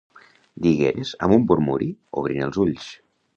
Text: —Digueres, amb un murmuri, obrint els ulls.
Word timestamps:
—Digueres, 0.65 1.11
amb 1.27 1.35
un 1.35 1.45
murmuri, 1.51 1.91
obrint 2.23 2.47
els 2.49 2.59
ulls. 2.65 2.89